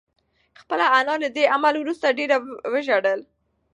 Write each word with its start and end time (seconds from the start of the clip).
خپله 0.61 0.85
انا 0.99 1.13
له 1.23 1.29
دې 1.35 1.43
عمل 1.55 1.75
وروسته 1.77 2.15
ډېره 2.19 2.37
وژړل. 2.73 3.21